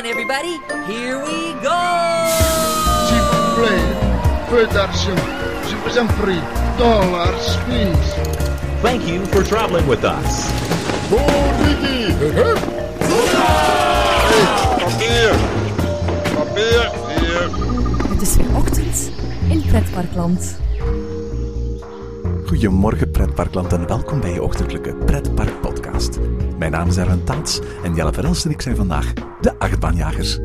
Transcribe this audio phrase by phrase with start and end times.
[0.00, 0.58] on, everybody.
[0.86, 1.80] Here we go!
[3.06, 3.86] S'il vous plaît,
[4.48, 5.16] peu d'argent.
[5.68, 6.40] Je vous.
[6.78, 8.14] Dollars, please.
[8.82, 10.50] Thank you for traveling with us.
[14.70, 15.34] Papier!
[16.34, 16.90] Papier!
[17.08, 17.50] Hier!
[18.08, 19.10] Het is weer ochtend
[19.48, 20.56] in Pretparkland.
[22.50, 26.18] Goedemorgen pretparkland en welkom bij je ochtendelijke pretpark podcast.
[26.58, 30.36] Mijn naam is Erwin Taats en Jelle Verelst en ik zijn vandaag de achtbaanjagers.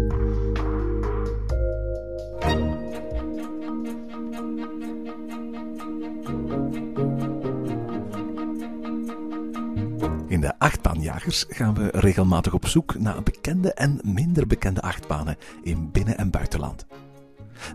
[10.27, 15.91] In de achtbaanjagers gaan we regelmatig op zoek naar bekende en minder bekende achtbanen in
[15.91, 16.85] binnen- en buitenland.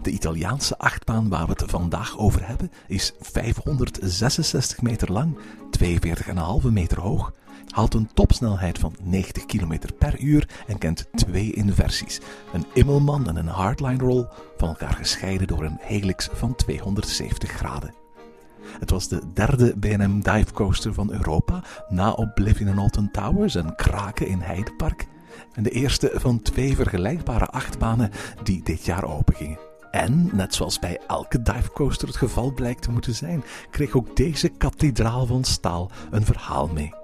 [0.03, 5.39] De Italiaanse achtbaan waar we het vandaag over hebben is 566 meter lang,
[6.65, 7.33] 42,5 meter hoog,
[7.71, 12.21] haalt een topsnelheid van 90 km per uur en kent twee inversies.
[12.53, 17.95] Een Immelman en een hardline roll, van elkaar gescheiden door een helix van 270 graden.
[18.79, 23.75] Het was de derde B&M Dive Coaster van Europa, na Oblivion in Alton Towers en
[23.75, 25.07] Kraken in Heidepark.
[25.53, 28.11] En de eerste van twee vergelijkbare achtbanen
[28.43, 29.70] die dit jaar opengingen.
[29.91, 34.49] En, net zoals bij elke divecoaster het geval blijkt te moeten zijn, kreeg ook deze
[34.49, 36.95] kathedraal van staal een verhaal mee.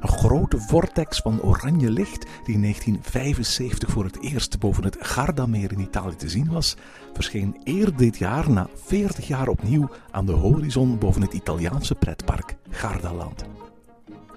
[0.00, 5.72] Een grote vortex van oranje licht, die in 1975 voor het eerst boven het Gardameer
[5.72, 6.76] in Italië te zien was,
[7.12, 12.56] verscheen eerder dit jaar na 40 jaar opnieuw aan de horizon boven het Italiaanse pretpark
[12.70, 13.44] Gardaland.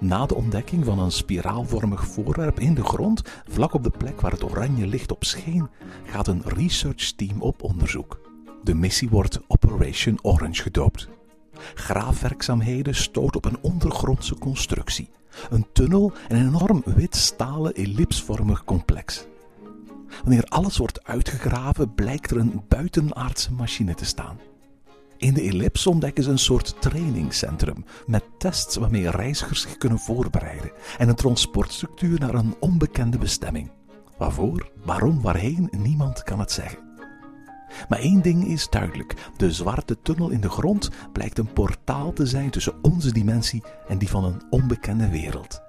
[0.00, 4.30] Na de ontdekking van een spiraalvormig voorwerp in de grond, vlak op de plek waar
[4.30, 5.68] het oranje licht op scheen,
[6.04, 8.20] gaat een researchteam op onderzoek.
[8.62, 11.08] De missie wordt Operation Orange gedoopt.
[11.74, 15.10] Graafwerkzaamheden stoot op een ondergrondse constructie.
[15.50, 19.26] Een tunnel en een enorm wit stalen ellipsvormig complex.
[20.22, 24.38] Wanneer alles wordt uitgegraven, blijkt er een buitenaardse machine te staan.
[25.18, 30.70] In de ellips ontdekken ze een soort trainingscentrum met tests waarmee reizigers zich kunnen voorbereiden
[30.98, 33.70] en een transportstructuur naar een onbekende bestemming.
[34.18, 36.78] Waarvoor, waarom, waarheen, niemand kan het zeggen.
[37.88, 42.26] Maar één ding is duidelijk: de zwarte tunnel in de grond blijkt een portaal te
[42.26, 45.60] zijn tussen onze dimensie en die van een onbekende wereld.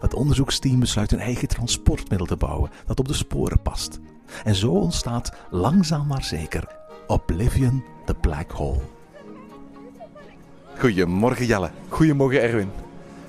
[0.00, 4.00] Het onderzoeksteam besluit een eigen transportmiddel te bouwen dat op de sporen past.
[4.44, 8.80] En zo ontstaat langzaam maar zeker Oblivion the Black Hole.
[10.78, 11.70] Goedemorgen Jelle.
[11.88, 12.70] Goedemorgen Erwin.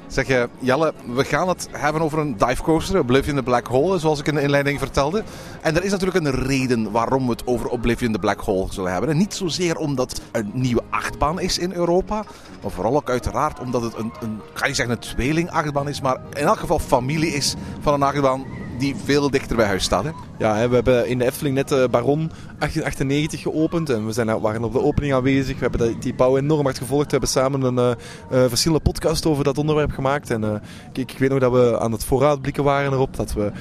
[0.08, 4.20] Zeg je, Jelle, we gaan het hebben over een divecoaster, Oblivion the Black Hole, zoals
[4.20, 5.24] ik in de inleiding vertelde.
[5.62, 8.92] En er is natuurlijk een reden waarom we het over Oblivion the Black Hole zullen
[8.92, 9.10] hebben.
[9.10, 12.26] En niet zozeer omdat het een nieuwe achtbaan is in Europa,
[12.62, 16.02] maar vooral ook uiteraard omdat het een, een ga je zeggen, een tweeling achtbaan is,
[16.02, 18.46] maar in elk geval familie is van een achtbaan
[18.78, 20.04] die veel dichter bij huis staat.
[20.04, 20.10] Hè?
[20.38, 22.32] Ja, hè, we hebben in de Efteling net de Baron
[22.63, 25.59] 1898 geopend en we zijn, waren op de opening aanwezig.
[25.59, 27.06] We hebben die, bouw enorm hard gevolgd.
[27.06, 27.90] We hebben samen een uh,
[28.31, 30.29] uh, verschillende podcast over dat onderwerp gemaakt.
[30.29, 30.53] En uh,
[30.91, 33.16] kijk, ik weet nog dat we aan het vooruitblikken waren erop.
[33.16, 33.51] Dat we,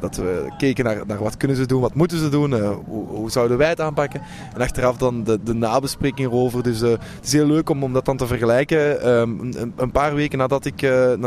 [0.00, 3.30] dat we keken naar, naar wat kunnen ze doen, wat moeten ze doen, hoe, hoe,
[3.30, 4.22] zouden wij het aanpakken.
[4.54, 6.62] En achteraf dan de, de nabespreking erover.
[6.62, 9.08] Dus het is heel leuk om, om dat dan te vergelijken.
[9.08, 10.82] Um, een, een, paar weken nadat ik,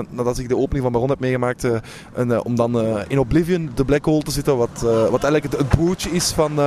[0.10, 1.68] nadat ik de opening van Baron heb meegemaakt,
[2.44, 4.58] om dan in Oblivion de Black Hole te zitten.
[4.58, 6.60] Wat, wat eigenlijk het, broertje is van,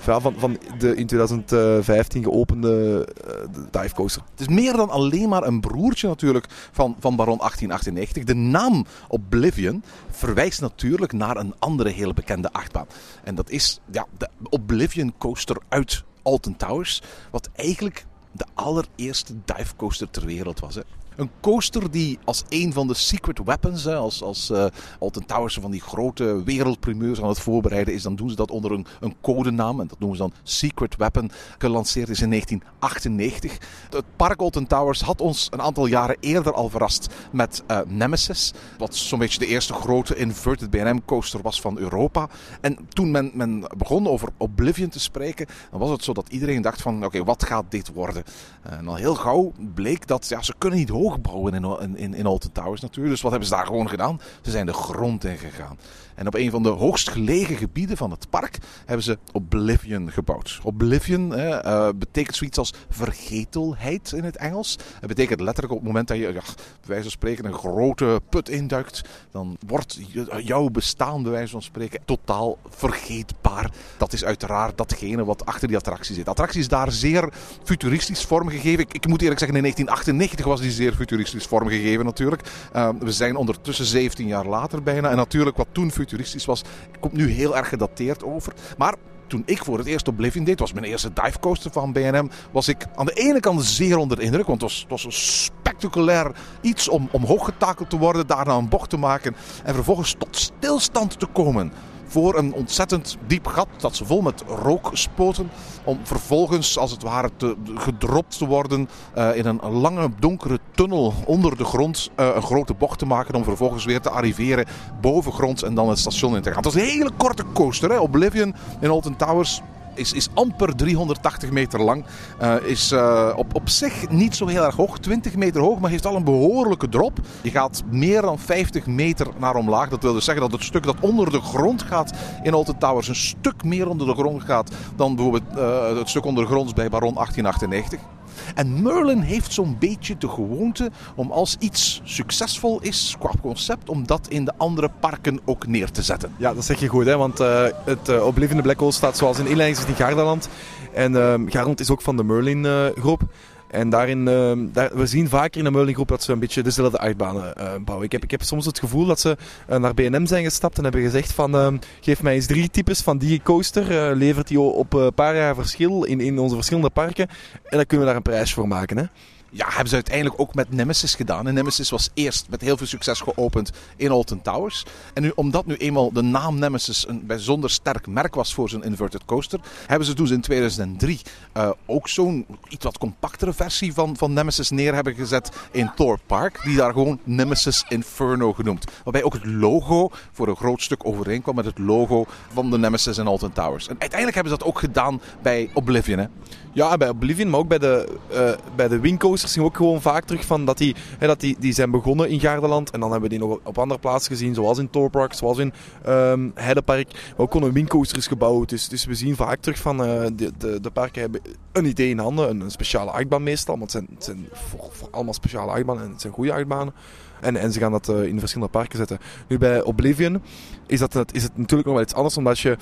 [0.00, 4.22] van, van de in 2015 geopende uh, dive coaster.
[4.30, 8.24] Het is meer dan alleen maar een broertje natuurlijk van, van Baron 1898.
[8.24, 12.86] De naam Oblivion verwijst natuurlijk naar een andere hele bekende achtbaan.
[13.24, 17.02] En dat is ja, de Oblivion coaster uit Alton Towers.
[17.30, 20.74] Wat eigenlijk de allereerste dive coaster ter wereld was.
[20.74, 20.82] Hè.
[21.20, 24.66] Een coaster die als een van de secret weapons, als, als uh,
[24.98, 28.72] Alton Towers van die grote wereldprimeurs aan het voorbereiden is, dan doen ze dat onder
[28.72, 29.80] een, een codenaam.
[29.80, 31.30] En dat noemen ze dan Secret Weapon.
[31.58, 33.58] Gelanceerd is in 1998.
[33.90, 38.52] Het park Alton Towers had ons een aantal jaren eerder al verrast met uh, Nemesis.
[38.78, 42.28] Wat zo'n beetje de eerste grote inverted BM coaster was van Europa.
[42.60, 46.62] En toen men, men begon over Oblivion te spreken, dan was het zo dat iedereen
[46.62, 48.24] dacht van oké, wat gaat dit worden?
[48.62, 52.26] En al heel gauw bleek dat ja, ze kunnen niet hoog bouwen in, in, in
[52.26, 53.10] Alton Towers natuurlijk.
[53.10, 54.20] Dus wat hebben ze daar gewoon gedaan?
[54.42, 55.78] Ze zijn de grond in gegaan.
[56.20, 60.60] En op een van de hoogst gelegen gebieden van het park hebben ze Oblivion gebouwd.
[60.62, 64.78] Oblivion uh, betekent zoiets als vergetelheid in het Engels.
[64.98, 66.42] Het betekent letterlijk op het moment dat je, bij
[66.86, 69.98] wijze van spreken, een grote put induikt, dan wordt
[70.42, 73.70] jouw bestaan, bij wijze van spreken, totaal vergeetbaar.
[73.96, 76.24] Dat is uiteraard datgene wat achter die attractie zit.
[76.24, 77.32] De attractie is daar zeer
[77.62, 78.80] futuristisch vormgegeven.
[78.80, 82.42] Ik, ik moet eerlijk zeggen, in 1998 was die zeer futuristisch vormgegeven natuurlijk.
[82.76, 85.10] Uh, we zijn ondertussen 17 jaar later bijna.
[85.10, 86.62] En natuurlijk wat toen futuristisch futuristisch was,
[87.00, 88.52] komt nu heel erg gedateerd over.
[88.78, 88.94] Maar
[89.26, 92.86] toen ik voor het eerst Oblivion deed, was mijn eerste divecoaster van B&M, was ik
[92.94, 96.88] aan de ene kant zeer onder de indruk, want het was, was een spectaculair iets
[96.88, 101.26] om omhoog getakeld te worden, daarna een bocht te maken en vervolgens tot stilstand te
[101.26, 101.72] komen
[102.10, 105.50] voor een ontzettend diep gat dat ze vol met rook spoten.
[105.84, 111.14] Om vervolgens als het ware te, gedropt te worden uh, in een lange donkere tunnel
[111.26, 112.10] onder de grond.
[112.16, 114.66] Uh, een grote bocht te maken om vervolgens weer te arriveren
[115.00, 116.62] bovengronds en dan het station in te gaan.
[116.62, 117.90] Het was een hele korte coaster.
[117.90, 117.98] Hè?
[117.98, 119.60] Oblivion in Alton Towers
[119.94, 122.04] is, is amper 380 meter lang.
[122.42, 125.90] Uh, is uh, op, op zich niet zo heel erg hoog, 20 meter hoog, maar
[125.90, 127.18] heeft al een behoorlijke drop.
[127.42, 129.88] Je gaat meer dan 50 meter naar omlaag.
[129.88, 133.08] Dat wil dus zeggen dat het stuk dat onder de grond gaat in Alton Towers
[133.08, 137.14] een stuk meer onder de grond gaat dan bijvoorbeeld uh, het stuk ondergronds bij Baron
[137.14, 138.19] 1898.
[138.54, 144.06] En Merlin heeft zo'n beetje de gewoonte om als iets succesvol is qua concept, om
[144.06, 146.34] dat in de andere parken ook neer te zetten.
[146.36, 147.16] Ja, dat zeg je goed, hè?
[147.16, 150.48] want uh, het uh, Black Hole staat zoals in inleiding in Gardaland.
[150.94, 153.22] En uh, Gardaland is ook van de Merlin groep.
[153.70, 156.98] En daarin, uh, daar, we zien vaker in de Merlin-groep dat ze een beetje dezelfde
[156.98, 158.06] uitbanen uh, bouwen.
[158.06, 159.36] Ik heb, ik heb soms het gevoel dat ze
[159.70, 161.54] uh, naar B&M zijn gestapt en hebben gezegd van...
[161.54, 161.68] Uh,
[162.00, 164.16] geef mij eens drie types van die coaster.
[164.16, 167.28] levert die op een paar jaar verschil in, in onze verschillende parken.
[167.64, 168.98] En dan kunnen we daar een prijs voor maken.
[168.98, 169.04] Hè?
[169.50, 171.46] Ja, hebben ze uiteindelijk ook met Nemesis gedaan.
[171.46, 174.84] En Nemesis was eerst met heel veel succes geopend in Alton Towers.
[175.14, 178.82] En nu, omdat nu eenmaal de naam Nemesis een bijzonder sterk merk was voor zijn
[178.82, 181.20] inverted coaster, hebben ze toen in 2003
[181.56, 186.22] uh, ook zo'n iets wat compactere versie van, van Nemesis neer hebben gezet in Thorpe
[186.26, 186.62] Park.
[186.64, 188.84] Die daar gewoon Nemesis Inferno genoemd.
[189.04, 193.18] Waarbij ook het logo voor een groot stuk overeenkwam met het logo van de Nemesis
[193.18, 193.88] in Alton Towers.
[193.88, 196.18] En uiteindelijk hebben ze dat ook gedaan bij Oblivion.
[196.18, 196.26] Hè?
[196.72, 199.76] Ja, bij Oblivion, maar ook bij de, uh, bij de Wing Coasters zien we ook
[199.76, 202.90] gewoon vaak terug van dat die, hè, dat die, die zijn begonnen in Gardaland.
[202.90, 205.58] En dan hebben we die nog op andere plaatsen gezien, zoals in Thor Park, zoals
[205.58, 205.72] in
[206.08, 207.12] um, Heidepark.
[207.12, 208.68] Maar ook Coaster is gebouwd.
[208.68, 211.40] Dus, dus we zien vaak terug van uh, de, de, de parken hebben
[211.72, 212.60] een idee in handen.
[212.60, 216.32] Een, speciale achtbaan meestal, want het zijn, zijn voor allemaal speciale achtbanen en het zijn
[216.32, 216.94] goede achtbanen.
[217.40, 219.18] En, en ze gaan dat uh, in verschillende parken zetten.
[219.48, 220.42] Nu bij Oblivion
[220.86, 222.76] is, dat, is het natuurlijk nog wel iets anders, omdat je,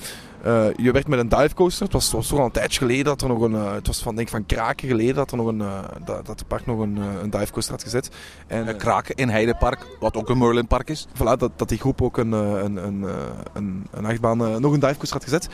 [0.45, 1.83] uh, je werkt met een divecoaster.
[1.83, 4.01] Het was, was toch al een tijdje geleden dat er nog een, uh, het was
[4.01, 5.63] van, denk van kraken geleden dat er nog een,
[6.05, 8.09] dat, dat het park nog een, een divecoaster had gezet.
[8.47, 11.07] En, kraken in Heidepark, wat ook een Merlin park is.
[11.13, 13.05] Voilà, dat, dat die groep ook een, een, een,
[13.53, 15.47] een, een achtbaan, nog een divecoaster had gezet.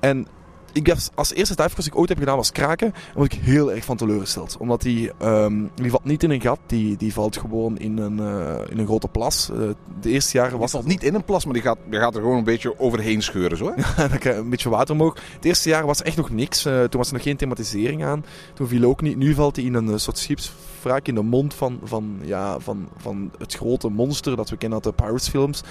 [0.00, 0.26] En
[0.72, 2.86] ik heb als eerste die ik ooit heb gedaan was kraken.
[2.86, 4.56] En was ik heel erg van teleurgesteld.
[4.58, 6.58] Omdat die, um, die valt niet in een gat.
[6.66, 9.50] Die, die valt gewoon in een, uh, in een grote plas.
[9.52, 9.58] Uh,
[10.00, 12.14] de eerste jaren was die valt niet in een plas, maar die gaat, die gaat
[12.14, 13.56] er gewoon een beetje overheen scheuren.
[13.56, 13.74] Zo, hè?
[14.08, 15.14] dan krijg je een beetje water omhoog.
[15.34, 16.66] Het eerste jaar was echt nog niks.
[16.66, 18.24] Uh, toen was er nog geen thematisering aan.
[18.54, 19.16] Toen viel ook niet.
[19.16, 23.30] Nu valt hij in een soort schipswraak in de mond van, van, ja, van, van
[23.38, 25.62] het grote monster dat we kennen uit de Pirates films.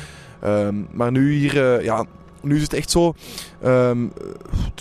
[0.44, 2.06] Um, maar nu hier, ja,
[2.42, 3.14] nu is het echt zo.
[3.66, 4.14] Um,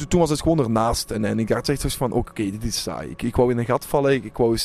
[0.08, 1.10] toen was het gewoon ernaast.
[1.10, 3.10] En, en ik dacht echt van: oké, dit is saai.
[3.10, 4.12] Ik, ik wou in een gat vallen.
[4.12, 4.58] Ik, ik wou uh,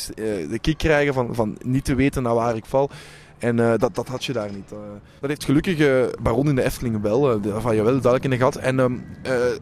[0.50, 2.90] de kick krijgen van, van niet te weten naar waar ik val.
[3.38, 4.72] En uh, dat, dat had je daar niet.
[4.72, 4.78] Uh,
[5.20, 7.46] dat heeft gelukkig uh, Baron in de Efteling wel.
[7.46, 8.56] Uh, van je wel duidelijk in de gat.
[8.56, 9.04] En um,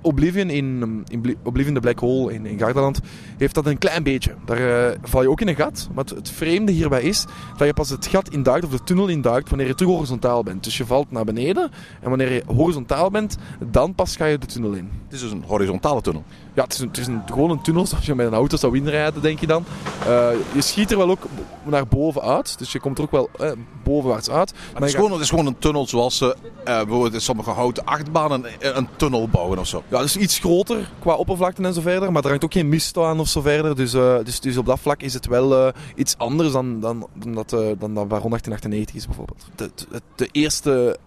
[0.01, 3.01] Oblivion in, um, in Oblivion the Black Hole in, in Gardaland
[3.39, 4.35] heeft dat een klein beetje.
[4.45, 5.89] Daar val je ook in een gat.
[5.95, 7.25] Maar het, het, vreemde hierbij is
[7.57, 10.65] dat je pas het gat induikt of de tunnel induikt wanneer je terug horizontaal bent.
[10.65, 11.71] Dus je valt naar beneden.
[12.01, 13.37] En wanneer je horizontaal bent,
[13.71, 14.91] dan pas ga je de tunnel in.
[15.05, 16.25] Het is dus een horizontale tunnel.
[16.55, 18.57] Ja, het is, een, het is een, gewoon een tunnel zoals je met een auto
[18.57, 19.65] zou inrijden, denk je dan.
[20.55, 21.27] je schiet er wel ook
[21.63, 22.59] naar boven uit.
[22.59, 23.31] Dus je komt er ook wel
[23.83, 24.53] bovenwaarts uit.
[24.53, 27.51] Maar het, is gewoon, het is gewoon een tunnel zoals ze uh, bijvoorbeeld in sommige
[27.51, 29.83] houten achtbanen een, een tunnel bouwen of zo.
[29.89, 32.13] Ja, dus iets groter qua oppervlakte en zo verder.
[32.13, 33.77] Maar er hangt ook geen mist aan of zo verder.
[33.77, 37.33] Dus, uh, dus, dus op dat vlak is het wel iets anders dan, dan, dan,
[37.33, 39.47] dat, dan dat Baron 1898 is bijvoorbeeld.
[39.55, 40.99] De, de, de eerste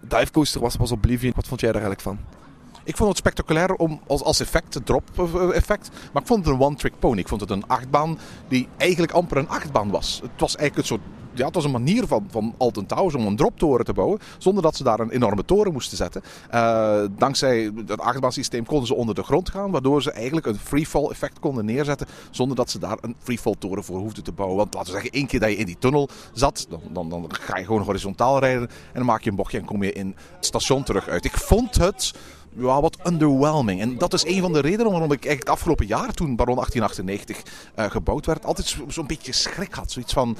[0.00, 1.32] divecoaster was, was Oblivion.
[1.36, 2.42] Wat vond jij daar eigenlijk van?
[2.84, 5.90] Ik vond het spectaculair om, als, als effect, het drop-effect.
[6.12, 7.18] Maar ik vond het een one-trick pony.
[7.18, 10.20] Ik vond het een achtbaan die eigenlijk amper een achtbaan was.
[10.22, 13.26] Het was eigenlijk een soort ja, het was een manier van, van Alton Towers om
[13.26, 14.18] een droptoren te bouwen.
[14.38, 16.22] Zonder dat ze daar een enorme toren moesten zetten.
[16.54, 19.70] Uh, dankzij het achtbaansysteem konden ze onder de grond gaan.
[19.70, 22.06] Waardoor ze eigenlijk een freefall effect konden neerzetten.
[22.30, 24.56] Zonder dat ze daar een freefall toren voor hoefden te bouwen.
[24.56, 26.66] Want laten we zeggen, één keer dat je in die tunnel zat.
[26.68, 28.68] Dan, dan, dan ga je gewoon horizontaal rijden.
[28.68, 31.24] En dan maak je een bochtje en kom je in het station terug uit.
[31.24, 32.12] Ik vond het
[32.56, 33.80] ja, wat underwhelming.
[33.80, 36.54] En dat is een van de redenen waarom ik eigenlijk het afgelopen jaar, toen Baron
[36.54, 37.42] 1898
[37.78, 39.92] uh, gebouwd werd, altijd zo'n beetje schrik had.
[39.92, 40.36] Zoiets van,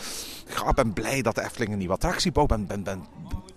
[0.46, 2.48] ik ben blij dat de Efteling een nieuwe attractie bouwt.
[2.48, 3.04] Ben, ben, ben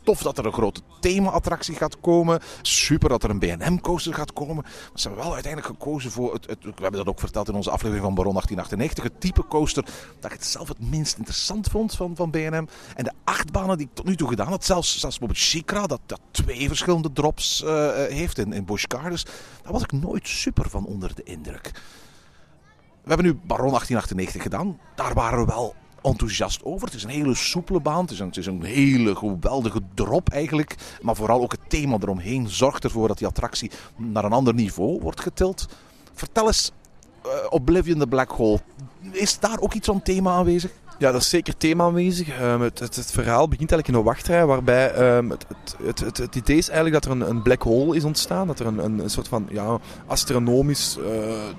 [0.08, 2.40] Tof dat er een grote thema-attractie gaat komen.
[2.62, 4.56] Super dat er een BM-coaster gaat komen.
[4.56, 7.56] Maar ze hebben wel uiteindelijk gekozen voor, het, het, we hebben dat ook verteld in
[7.56, 9.84] onze aflevering van Baron 1898, het type coaster
[10.20, 12.66] dat ik het zelf het minst interessant vond van, van BM.
[12.96, 16.02] En de achtbanen die ik tot nu toe gedaan had, zelfs, zelfs bijvoorbeeld Chikra, dat,
[16.06, 19.26] dat twee verschillende drops uh, heeft in, in Busch Gardens,
[19.64, 21.72] daar was ik nooit super van onder de indruk.
[23.04, 24.80] We hebben nu Baron 1898 gedaan.
[24.96, 25.76] Daar waren we wel
[26.08, 26.88] enthousiast over.
[26.88, 28.02] Het is een hele soepele baan.
[28.02, 30.76] Het is een, een hele geweldige drop eigenlijk.
[31.02, 35.00] Maar vooral ook het thema eromheen zorgt ervoor dat die attractie naar een ander niveau
[35.02, 35.68] wordt getild.
[36.14, 36.72] Vertel eens,
[37.26, 38.60] uh, Oblivion the Black Hole.
[39.12, 40.72] Is daar ook iets van thema aanwezig?
[41.00, 42.42] Ja, dat is zeker thema aanwezig.
[42.42, 45.30] Um, het, het, verhaal begint eigenlijk in een wachtrij waarbij um,
[45.84, 48.48] het, het, idee is eigenlijk dat er een, een, black hole is ontstaan.
[48.48, 51.06] Dat er een, een, soort van ja, astronomisch, uh,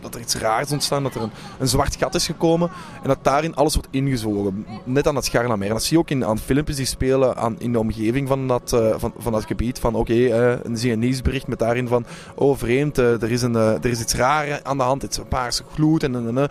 [0.01, 1.03] dat er iets raars ontstaan.
[1.03, 2.71] Dat er een, een zwart gat is gekomen
[3.03, 4.67] en dat daarin alles wordt ingezogen.
[4.85, 5.69] Net aan het Gardameer.
[5.69, 8.49] En dat zie je ook in, aan filmpjes die spelen aan, in de omgeving van
[8.49, 9.79] dat, uh, van, van dat gebied.
[9.79, 10.29] Van oké,
[10.63, 14.01] dan zie je een nieuwsbericht met daarin van oh vreemd, er, is een, er is
[14.01, 15.03] iets raar aan de hand.
[15.03, 16.49] Het is een paarse gloed en, en, en,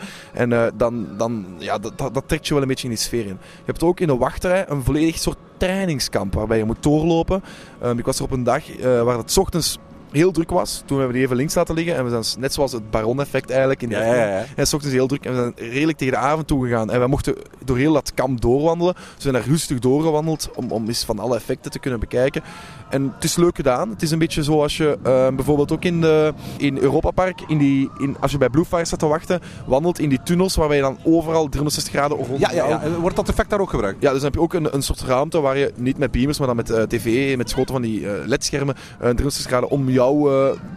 [0.51, 2.91] en dan, dan ja, dat, dat, dat trekt je wel een beetje in.
[2.91, 7.43] Je hebt ook in de wachtrij een volledig soort trainingskamp waarbij je moet doorlopen.
[7.83, 9.77] Um, ik was er op een dag uh, waar het ochtends
[10.11, 10.83] heel druk was.
[10.85, 11.95] Toen hebben we die even links laten liggen.
[11.95, 13.81] En we zijn net zoals het Baron-effect eigenlijk.
[13.81, 14.45] In de ja, ja, ja.
[14.55, 15.25] En s ochtends heel druk.
[15.25, 16.91] En we zijn redelijk tegen de avond toegegaan.
[16.91, 17.35] En we mochten
[17.65, 18.93] door heel dat kamp doorwandelen.
[18.93, 22.43] Dus we zijn daar rustig doorgewandeld om, om eens van alle effecten te kunnen bekijken.
[22.89, 23.89] En het is leuk gedaan.
[23.89, 27.57] Het is een beetje zoals je uh, bijvoorbeeld ook in, de, in Europa Park, in
[27.57, 30.83] die, in, als je bij Bluefire staat te wachten, wandelt in die tunnels waarbij je
[30.83, 32.39] dan overal 360 graden rond.
[32.39, 32.89] Ja, ja, ja.
[32.99, 34.01] Wordt dat effect daar ook gebruikt?
[34.01, 36.37] Ja, dus dan heb je ook een, een soort ruimte waar je niet met beamers,
[36.37, 39.85] maar dan met uh, tv, met schoten van die uh, LED-schermen, 360 graden om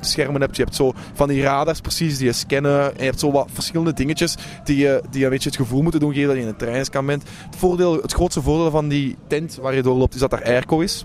[0.01, 0.57] schermen hebt.
[0.57, 2.83] Je hebt zo van die radars precies die je scannen.
[2.83, 5.83] En je hebt zo wat verschillende dingetjes die je, die je een beetje het gevoel
[5.83, 7.23] moeten doen geven dat je in een trainingskamp bent.
[7.23, 10.81] Het, voordeel, het grootste voordeel van die tent waar je doorloopt is dat daar airco
[10.81, 11.05] is.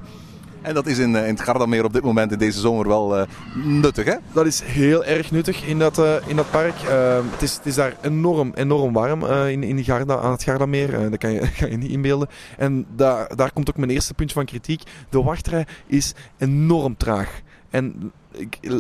[0.65, 3.24] En dat is in, in het Gardameer op dit moment in deze zomer wel uh,
[3.53, 4.15] nuttig, hè?
[4.34, 6.74] Dat is heel erg nuttig in dat, uh, in dat park.
[6.84, 10.44] Uh, het, is, het is daar enorm, enorm warm in, in die Garda, aan het
[10.44, 11.10] Gardameer.
[11.10, 12.27] dat kan je, kan je niet inbeelden.
[12.58, 14.84] En daar, daar komt ook mijn eerste puntje van kritiek.
[15.10, 17.41] De wachtrij is enorm traag.
[17.75, 18.12] En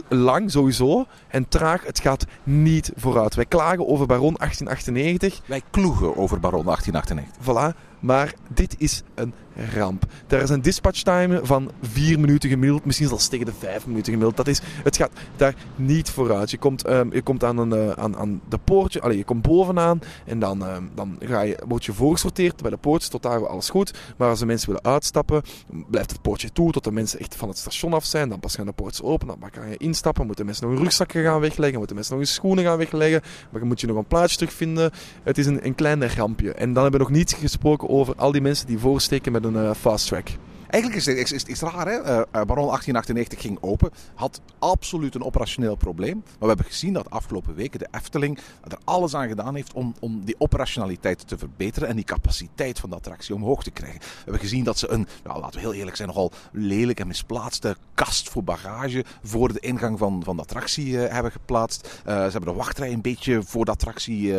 [0.09, 1.85] lang sowieso en traag.
[1.85, 3.35] Het gaat niet vooruit.
[3.35, 5.41] Wij klagen over Baron 1898.
[5.45, 7.43] Wij kloegen over Baron 1898.
[7.43, 7.77] Voilà.
[7.99, 9.33] Maar dit is een
[9.73, 10.05] ramp.
[10.27, 14.11] Daar is een dispatch time van 4 minuten gemiddeld, misschien zelfs tegen de 5 minuten
[14.11, 14.37] gemiddeld.
[14.37, 16.51] Dat is, het gaat daar niet vooruit.
[16.51, 19.41] Je komt, um, je komt aan, een, uh, aan, aan de poortje, allee, je komt
[19.41, 22.61] bovenaan en dan, um, dan ga je, word je voorgesorteerd.
[22.61, 23.93] Bij de poortje tot daar alles goed.
[24.17, 25.41] Maar als de mensen willen uitstappen,
[25.89, 28.29] blijft het poortje toe tot de mensen echt van het station af zijn.
[28.29, 30.25] Dan pas gaan de poortjes open, dan kan je instappen.
[30.25, 33.21] Moeten mensen nog een rugzakje gaan wegleggen, moeten mensen nog een schoenen gaan wegleggen.
[33.49, 34.91] Maar moet je nog een plaatsje terugvinden.
[35.23, 36.53] Het is een, een klein rampje.
[36.53, 39.55] En dan hebben we nog niet gesproken over al die mensen die voorsteken met een
[39.55, 40.29] uh, fast track.
[40.75, 41.99] Eigenlijk is het, is, raar, hè?
[41.99, 46.23] Uh, Baron 1898 ging open, had absoluut een operationeel probleem.
[46.25, 49.93] Maar we hebben gezien dat afgelopen weken de Efteling er alles aan gedaan heeft om,
[49.99, 53.99] om die operationaliteit te verbeteren en die capaciteit van de attractie omhoog te krijgen.
[53.99, 57.75] We hebben gezien dat ze een, laten we heel eerlijk zijn, nogal lelijk en misplaatste
[57.93, 62.01] kast voor bagage voor de ingang van, van de attractie uh, hebben geplaatst.
[62.05, 64.33] Ze hebben de wachtrij een beetje voor de attractie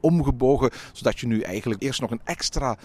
[0.00, 2.76] omgebogen, zodat je nu eigenlijk eerst nog een extra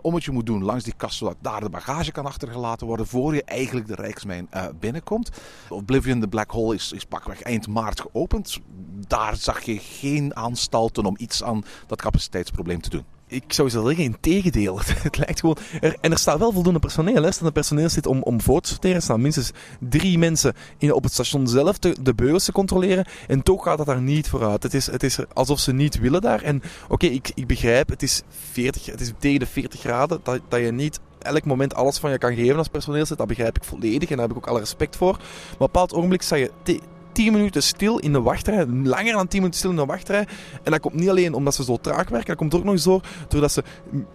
[0.00, 3.44] ommetje moet doen langs die kast, zodat daar de bagage kan achtergelaten worden voor je
[3.44, 5.30] eigenlijk de Rijksmijn uh, binnenkomt.
[5.68, 8.58] Oblivion, de Black Hole, is, is pakweg eind maart geopend.
[9.06, 13.96] Daar zag je geen aanstalten om iets aan dat capaciteitsprobleem te doen ik zou zeggen,
[13.96, 14.78] in tegendeel.
[15.02, 15.56] het lijkt gewoon.
[15.80, 17.24] Er, en er staat wel voldoende personeel.
[17.24, 18.96] Er personeel zit om, om voor te sorteren.
[18.96, 23.04] Er staan minstens drie mensen in, op het station zelf te, de beugels te controleren.
[23.26, 24.62] En toch gaat dat daar niet vooruit.
[24.62, 26.42] Het is, het is alsof ze niet willen daar.
[26.42, 30.20] En oké, ik, ik begrijp, het is, 40, het is tegen de 40 graden.
[30.22, 33.18] Dat, dat je niet elk moment alles van je kan geven als personeel zit.
[33.18, 35.12] Dat begrijp ik volledig en daar heb ik ook alle respect voor.
[35.12, 36.50] Maar op een bepaald ogenblik sta je
[37.12, 38.66] 10 minuten stil in de wachtrij.
[38.66, 40.26] Langer dan 10 minuten stil in de wachtrij.
[40.62, 42.26] En dat komt niet alleen omdat ze zo traag werken.
[42.26, 43.62] Dat komt ook nog eens door doordat ze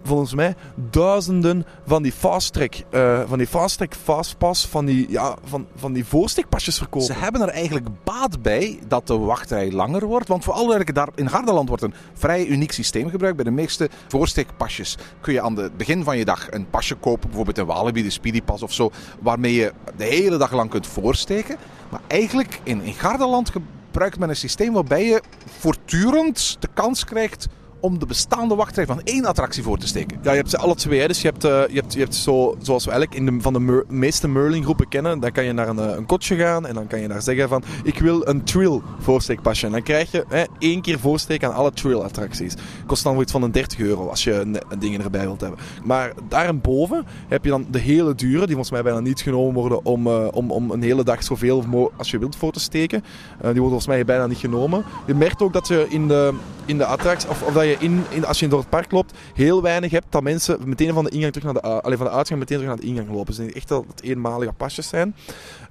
[0.04, 0.56] volgens mij
[0.90, 5.68] duizenden van die fast track, uh, van die fast track, fastpass, van die, ja, van,
[5.76, 7.08] van die voorstekpasjes verkopen.
[7.08, 10.28] Ze hebben er eigenlijk baat bij dat de wachtrij langer wordt.
[10.28, 13.36] Want voor daar in Gardaland wordt een vrij uniek systeem gebruikt.
[13.36, 17.28] Bij de meeste voorstekpasjes kun je aan het begin van je dag een pasje kopen.
[17.28, 18.92] Bijvoorbeeld in Walibi, de Speedypass of zo.
[19.22, 21.58] Waarmee je de hele dag lang kunt voorsteken.
[21.90, 27.48] Maar eigenlijk in, in Gardaland gebruikt men een systeem waarbij je voortdurend de kans krijgt
[27.86, 30.18] om de bestaande wachtrij van één attractie voor te steken?
[30.22, 31.08] Ja, je hebt ze alle twee.
[31.08, 33.54] Dus je hebt, eh, je hebt, je hebt zo, zoals we eigenlijk in de, van
[33.54, 36.88] de meeste Merlin-groepen kennen, dan kan je naar een, eh, een kotje gaan en dan
[36.88, 39.66] kan je daar zeggen van, ik wil een trail voorsteekpasje.
[39.66, 42.54] En dan krijg je hè, één keer voorsteek aan alle trail-attracties.
[42.86, 45.60] Kost dan iets van een 30 euro als je een, een ding erbij wilt hebben.
[45.84, 49.86] Maar daarboven heb je dan de hele dure, die volgens mij bijna niet genomen worden
[49.86, 53.02] om, eh, om, om een hele dag zoveel als je wilt voor te steken.
[53.02, 54.84] Die worden volgens mij bijna niet genomen.
[55.06, 56.34] Je merkt ook dat je in de,
[56.66, 59.14] in de attractie, of, of dat je in, in, als je door het park loopt,
[59.34, 62.40] heel weinig hebt dat mensen meteen van de ingang terug naar de, van de uitgang
[62.40, 63.36] meteen terug naar de ingang lopen.
[63.36, 65.16] Dus echt dat het eenmalige pasjes zijn.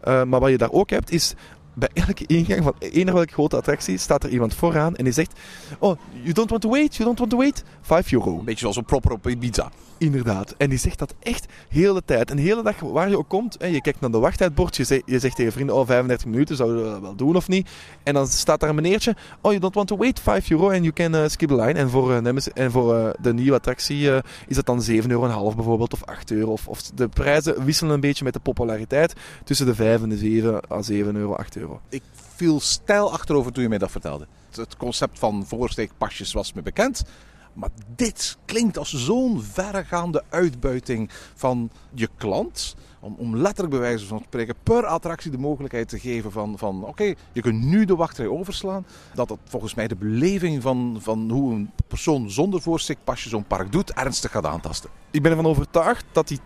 [0.04, 1.34] Uh, maar wat je daar ook hebt is
[1.74, 5.40] bij elke ingang van eender welke grote attractie staat er iemand vooraan en die zegt:
[5.78, 7.64] Oh, you don't want to wait, you don't want to wait?
[7.84, 8.38] 5 euro.
[8.38, 9.70] Een beetje zoals een proper op Ibiza.
[9.98, 10.54] Inderdaad.
[10.56, 12.30] En die zegt dat echt heel de tijd.
[12.30, 14.84] En de hele dag waar je ook komt, hè, je kijkt naar de wachttijdbord, je,
[14.84, 17.70] zegt, je zegt tegen vrienden, oh 35 minuten, zouden we dat wel doen of niet?
[18.02, 20.82] En dan staat daar een meneertje, oh you don't want to wait, 5 euro and
[20.82, 21.72] you can uh, skip the line.
[21.72, 24.10] En voor, uh, Nemesis, en voor uh, de nieuwe attractie
[24.46, 26.52] is dat dan 7,5 euro bijvoorbeeld, of 8 euro.
[26.52, 29.14] Of, of de prijzen wisselen een beetje met de populariteit
[29.44, 31.80] tussen de 5 en de 7 à 7 euro, 8 euro.
[31.88, 32.02] Ik
[32.34, 34.26] viel stijl achterover toen je mij dat vertelde.
[34.50, 37.04] Het concept van voorsteekpasjes was me bekend.
[37.54, 42.76] Maar dit klinkt als zo'n verregaande uitbuiting van je klant.
[43.00, 46.84] Om, om letterlijk bij wijze van spreken per attractie de mogelijkheid te geven van, van
[46.84, 48.86] oké, je kunt nu de wachtrij overslaan.
[49.14, 53.72] Dat het volgens mij de beleving van, van hoe een persoon zonder voorsteekpasje zo'n park
[53.72, 54.90] doet ernstig gaat aantasten.
[55.10, 56.38] Ik ben ervan overtuigd dat die,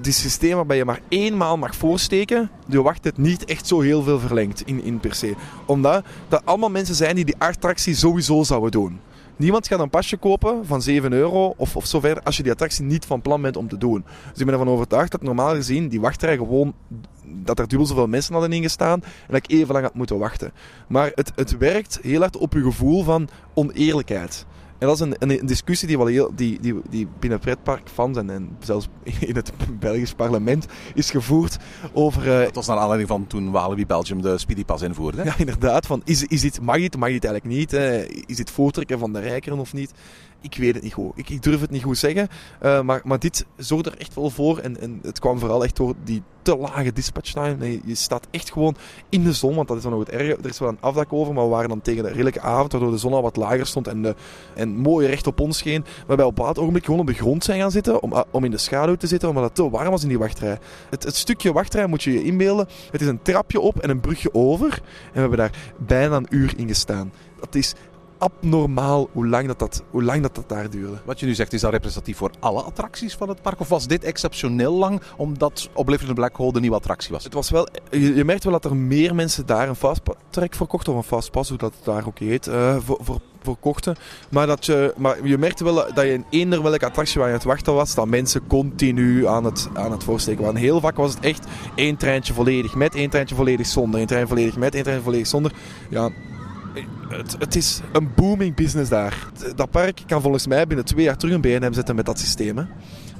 [0.00, 4.18] die systeem waarbij je maar eenmaal mag voorsteken, de wachttijd niet echt zo heel veel
[4.18, 5.34] verlengt in, in per se.
[5.66, 9.00] Omdat dat allemaal mensen zijn die die attractie sowieso zouden doen.
[9.40, 12.52] Niemand gaat een pasje kopen van 7 euro of, of zo verder als je die
[12.52, 14.04] attractie niet van plan bent om te doen.
[14.30, 16.74] Dus ik ben ervan overtuigd dat normaal gezien die wachtrij gewoon
[17.24, 20.52] dat er dubbel zoveel mensen hadden ingestaan en dat ik even lang had moeten wachten.
[20.88, 24.46] Maar het, het werkt heel hard op je gevoel van oneerlijkheid.
[24.80, 28.16] En dat is een, een, een discussie die, wel heel, die, die, die binnen pretparkfans
[28.16, 28.88] en, en zelfs
[29.20, 31.56] in het Belgisch parlement is gevoerd
[31.92, 32.26] over...
[32.26, 35.24] Uh, dat was naar aanleiding van toen Walibi Belgium de Speedypass invoerde.
[35.24, 35.86] Ja, inderdaad.
[35.86, 37.70] Van, is, is dit, mag dit, mag dit eigenlijk niet?
[37.70, 38.04] Hè?
[38.26, 39.92] Is dit voortrekken van de rijkeren of niet?
[40.40, 41.12] Ik weet het niet goed.
[41.14, 42.28] Ik, ik durf het niet goed zeggen.
[42.62, 44.58] Uh, maar, maar dit zorgde er echt wel voor.
[44.58, 47.56] En, en het kwam vooral echt door die te lage dispatch time.
[47.56, 48.76] Nee, je staat echt gewoon
[49.08, 50.36] in de zon, want dat is dan nog het erge.
[50.42, 52.90] Er is wel een afdak over, maar we waren dan tegen de redelijke avond, waardoor
[52.90, 54.14] de zon al wat lager stond en, de,
[54.54, 55.84] en mooi recht op ons scheen.
[56.06, 58.58] Waarbij op een ogenblik gewoon op de grond zijn gaan zitten, om, om in de
[58.58, 60.58] schaduw te zitten, omdat het te warm was in die wachtrij.
[60.90, 62.68] Het, het stukje wachtrij moet je je inbeelden.
[62.90, 64.72] Het is een trapje op en een brugje over.
[64.72, 67.12] En we hebben daar bijna een uur in gestaan.
[67.40, 67.74] Dat is
[68.20, 71.00] abnormaal hoe lang dat, dat, hoe lang dat, dat daar duurde.
[71.04, 73.60] Wat je nu zegt, is dat representatief voor alle attracties van het park?
[73.60, 77.24] Of was dit exceptioneel lang, omdat Oblivion Black Hole de nieuwe attractie was?
[77.24, 80.66] Het was wel, je, je merkt wel dat er meer mensen daar een fasttrack voor
[80.66, 83.96] kochten, of een fastpass, hoe dat daar ook heet, uh, voor, voor, voor kochten.
[84.30, 87.34] Maar, dat je, maar je merkte wel dat je in eender welke attractie waar je
[87.34, 90.60] aan het wachten was, dat mensen continu aan het, aan het voorsteken waren.
[90.60, 94.28] Heel vaak was het echt één treintje volledig met, één treintje volledig zonder, één trein
[94.28, 95.52] volledig met, één trein volledig zonder.
[95.88, 96.10] Ja,
[97.08, 99.26] het, het, is een booming business daar.
[99.56, 102.56] Dat park kan volgens mij binnen twee jaar terug een BNM zetten met dat systeem.
[102.56, 102.64] Hè?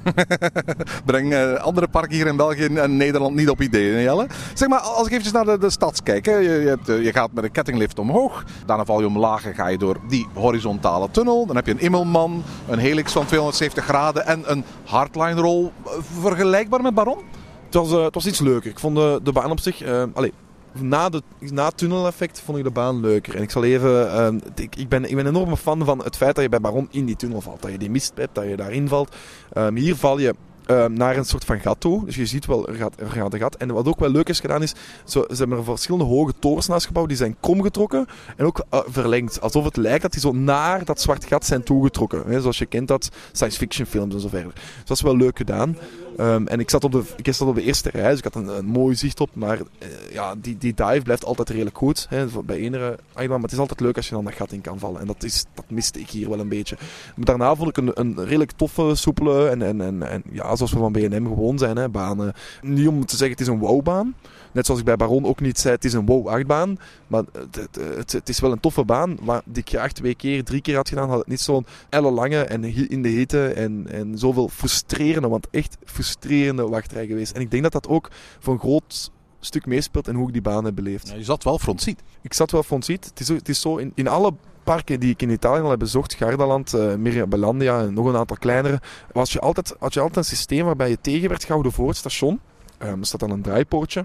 [1.05, 4.27] Breng uh, andere parken hier in België en Nederland niet op ideeën, Jelle.
[4.53, 6.25] Zeg maar, als ik even naar de, de stad kijk.
[6.25, 6.35] Hè.
[6.35, 8.43] Je, je, hebt, je, gaat met een kettinglift omhoog.
[8.65, 11.45] Daarna val je omlaag en ga je door die horizontale tunnel.
[11.45, 15.71] Dan heb je een Immelman, een helix van 270 graden en een hardline roll.
[16.19, 17.19] Vergelijkbaar met Baron?
[17.65, 18.69] Het was, uh, het was iets leuker.
[18.69, 19.83] Ik vond de, de baan op zich...
[19.83, 20.31] Uh, allez,
[20.73, 23.35] na, de, na het tunneleffect vond ik de baan leuker.
[23.35, 24.05] En ik zal even.
[24.05, 26.61] Uh, ik, ik, ben, ik ben een enorme fan van het feit dat je bij
[26.61, 27.61] Baron in die tunnel valt.
[27.61, 29.15] Dat je die mist hebt, dat je daarin valt.
[29.57, 30.35] Um, hier val je.
[30.71, 32.05] Uh, naar een soort van gat toe.
[32.05, 33.55] Dus je ziet wel, er gaat, gaat een gat.
[33.55, 34.73] En wat ook wel leuk is gedaan is,
[35.05, 37.07] zo, ze hebben er verschillende hoge torens naast gebouwd.
[37.07, 38.05] Die zijn krom getrokken
[38.37, 39.41] en ook uh, verlengd.
[39.41, 42.41] Alsof het lijkt dat die zo naar dat zwart gat zijn toegetrokken.
[42.41, 44.53] Zoals je kent dat science fiction films en zo verder.
[44.53, 45.77] Dus dat is wel leuk gedaan.
[46.19, 48.35] Um, en ik zat, op de, ik zat op de eerste rij, dus ik had
[48.35, 49.29] een, een mooi zicht op.
[49.33, 52.07] Maar uh, ja, die, die dive blijft altijd redelijk goed.
[52.45, 53.29] Bij enige achtbaan.
[53.29, 55.01] Maar het is altijd leuk als je dan dat gat in kan vallen.
[55.01, 56.77] En dat, is, dat miste ik hier wel een beetje.
[57.15, 60.73] Maar daarna vond ik een, een redelijk toffe, soepele en, en, en, en ja, zoals
[60.73, 62.33] we van BNM gewoon zijn, hè, banen.
[62.61, 64.15] Niet om te zeggen het is een wow-baan.
[64.51, 66.77] Net zoals ik bij Baron ook niet zei, het is een wow-achtbaan.
[67.07, 69.17] Maar het, het, het, het, is wel een toffe baan.
[69.21, 72.43] Maar die ik graag twee keer, drie keer had gedaan, had het niet zo'n ellenlange
[72.43, 77.31] en in de hitte en, en zoveel frustrerende, want echt frustrerende wachtrij geweest.
[77.31, 80.41] En ik denk dat dat ook voor een groot stuk meespeelt en hoe ik die
[80.41, 81.07] baan heb beleefd.
[81.07, 82.01] Ja, je zat wel frontseat.
[82.21, 83.05] Ik zat wel frontseat.
[83.05, 85.79] Het is, het is zo, in, in alle parken die ik in Italië al heb
[85.79, 90.17] bezocht, Gardaland, uh, Mirabelandia en nog een aantal kleinere, was je altijd, had je altijd
[90.17, 92.39] een systeem waarbij je tegen werd gehouden voor het station.
[92.83, 93.99] Um, er staat dan een draaipoortje,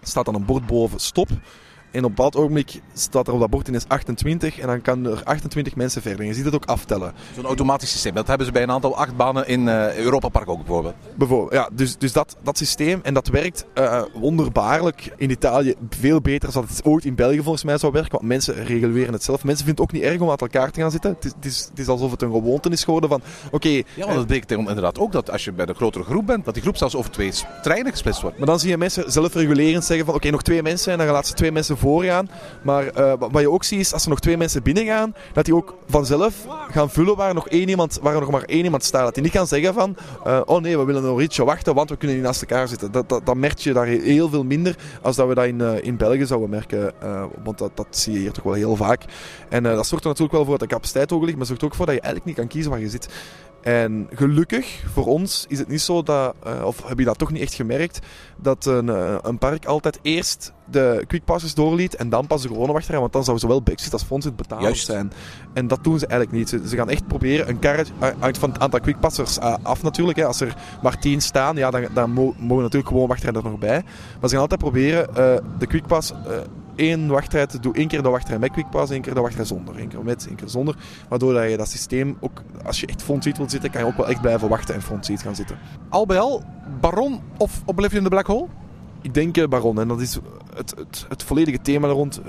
[0.00, 1.28] er staat dan een bord boven stop.
[1.94, 5.06] En op een bepaald ogenblik staat er op dat bord ineens 28 en dan kan
[5.06, 6.20] er 28 mensen verder.
[6.20, 7.12] En je ziet het ook aftellen.
[7.34, 8.14] Zo'n automatisch systeem.
[8.14, 10.94] Dat hebben ze bij een aantal achtbanen in uh, Europa Park ook bijvoorbeeld.
[11.14, 11.68] Bijvoorbeeld, ja.
[11.72, 16.66] Dus, dus dat, dat systeem, en dat werkt uh, wonderbaarlijk in Italië veel beter dan
[16.68, 18.12] het ooit in België volgens mij zou werken.
[18.12, 19.44] Want mensen reguleren het zelf.
[19.44, 21.10] Mensen vinden het ook niet erg om aan elkaar te gaan zitten.
[21.10, 23.54] Het is, het is, het is alsof het een gewoonte is geworden van, oké...
[23.54, 26.44] Okay, ja, want dat betekent inderdaad ook dat als je bij de grotere groep bent,
[26.44, 28.38] dat die groep zelfs over twee treinen gesplitst wordt.
[28.38, 31.06] Maar dan zie je mensen zelfregulerend zeggen van, oké, okay, nog twee mensen en dan
[31.06, 31.76] laten ze twee mensen
[32.62, 35.44] Maar uh, wat je ook ziet is, als er nog twee mensen binnen gaan, dat
[35.44, 36.34] die ook vanzelf
[36.70, 39.04] gaan vullen waar, nog één iemand, waar nog maar één iemand staat.
[39.04, 41.90] Dat die niet gaan zeggen van, uh, oh nee, we willen nog ietsje wachten, want
[41.90, 42.92] we kunnen niet naast elkaar zitten.
[42.92, 45.82] Dat, dat, dat merk je daar heel veel minder als dat we dat in, uh,
[45.82, 46.92] in België zouden merken.
[47.44, 49.02] want dat, dat zie je hier toch wel heel vaak.
[49.48, 51.74] En dat zorgt er natuurlijk wel voor dat de capaciteit hoog ligt, maar zorgt ook
[51.74, 53.08] voor dat je eigenlijk niet kan kiezen waar je zit.
[53.64, 57.30] En gelukkig voor ons is het niet zo dat, uh, of heb je dat toch
[57.30, 57.98] niet echt gemerkt,
[58.36, 62.72] dat een, uh, een park altijd eerst de quickpasses doorliet en dan pas de gewone
[62.72, 65.12] wachtrij, want dan zou zowel Brexit als Fondsit betaald zijn.
[65.54, 66.48] En dat doen ze eigenlijk niet.
[66.48, 70.18] Ze, ze gaan echt proberen een karretje, uit van het aantal quickpassers uh, af natuurlijk.
[70.18, 70.24] Hè.
[70.24, 73.82] Als er maar tien staan, ja, dan, dan mogen natuurlijk gewoon er nog bij.
[74.20, 75.14] Maar ze gaan altijd proberen
[75.58, 76.12] de quickpass
[76.76, 77.74] één wachtrij te doen.
[77.74, 79.80] één keer de wachtrij met quickpass, één keer de wachtrij zonder.
[79.80, 80.76] Eén keer met, één keer zonder.
[81.08, 83.96] Waardoor dat je dat systeem ook, als je echt frontseat wilt zitten, kan je ook
[83.96, 85.58] wel echt blijven wachten en frontseat gaan zitten.
[85.88, 86.42] Al bij al,
[86.80, 88.46] Baron of Oblivion the Black Hole?
[89.02, 89.80] Ik denk Baron.
[89.80, 90.18] En dat is
[90.54, 92.20] het, het, het volledige thema rond.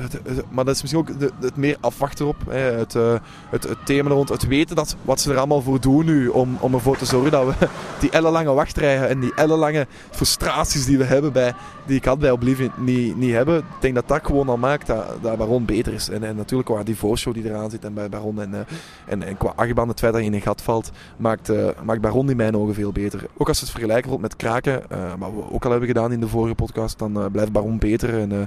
[0.49, 2.35] Maar dat is misschien ook de, het meer afwachten op.
[2.49, 2.59] Hè.
[2.59, 3.13] Het, uh,
[3.49, 4.29] het, het thema rond.
[4.29, 6.27] Het weten dat wat ze er allemaal voor doen nu.
[6.27, 7.67] Om, om ervoor te zorgen dat we
[7.99, 11.53] die ellenlange wachtrijen en die ellenlange frustraties die we hebben bij,
[11.85, 13.57] die ik had bij Oblivion niet, niet hebben.
[13.57, 16.09] Ik denk dat dat gewoon al maakt dat, dat Baron beter is.
[16.09, 18.41] En, en natuurlijk qua die voorshow die eraan zit en bij Baron.
[18.41, 18.59] En, uh,
[19.05, 20.91] en, en qua achtbaan het feit dat je in een gat valt.
[21.17, 23.25] Maakt, uh, maakt Baron in mijn ogen veel beter.
[23.37, 24.81] Ook als je het vergelijken met Kraken.
[25.19, 26.99] wat we ook al hebben gedaan in de vorige podcast.
[26.99, 28.14] Dan blijft Baron beter.
[28.19, 28.41] En uh,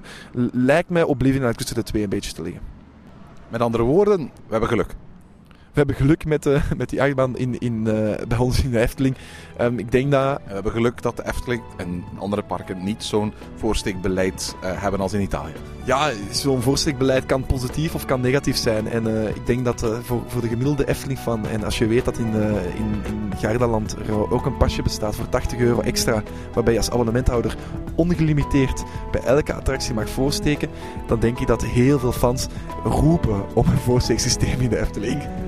[0.53, 2.63] lijkt mij Oblivion tussen de twee een beetje te liggen.
[3.49, 4.95] Met andere woorden, we hebben geluk.
[5.79, 8.81] We hebben geluk met, uh, met die achtbaan in, in, uh, bij ons in de
[8.81, 9.17] Efteling.
[9.61, 10.41] Um, ik denk dat...
[10.47, 15.13] We hebben geluk dat de Efteling en andere parken niet zo'n voorsteekbeleid uh, hebben als
[15.13, 15.53] in Italië.
[15.85, 18.89] Ja, zo'n voorsteekbeleid kan positief of kan negatief zijn.
[18.89, 21.47] En ik denk dat voor, voor de gemiddelde Efteling van...
[21.47, 22.35] En als je weet dat in,
[22.77, 26.23] in, in Gardaland er ook een pasje bestaat voor 80 euro extra...
[26.53, 27.57] Waarbij je als abonnementhouder
[27.95, 30.69] ongelimiteerd bij elke attractie mag voorsteken...
[31.07, 32.47] Dan denk ik dat heel veel fans
[32.85, 35.48] roepen om een voorsteeksysteem in de Efteling.